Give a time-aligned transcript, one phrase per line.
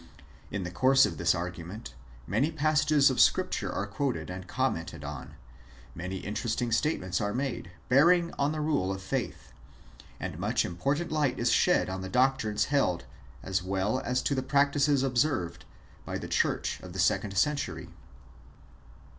[0.49, 1.93] In the course of this argument,
[2.25, 5.35] many passages of Scripture are quoted and commented on;
[5.93, 9.53] many interesting statements are made, bearing on the rule of faith;
[10.19, 13.05] and much important light is shed on the doctrines held,
[13.43, 15.65] as well as the practices observed,
[16.03, 17.87] by the church of the second century.